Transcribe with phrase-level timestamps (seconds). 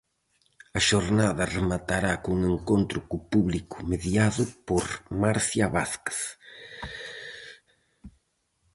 [0.77, 4.85] A xornada rematará cun encontro co público mediado por
[5.21, 6.19] Marcia Vázquez.